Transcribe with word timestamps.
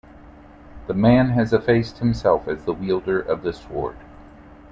The 0.87 0.95
man 0.95 1.29
has 1.33 1.53
effaced 1.53 1.99
himself 1.99 2.47
as 2.47 2.65
the 2.65 2.73
wielder 2.73 3.19
of 3.19 3.43
the 3.43 3.53
sword. 3.53 3.97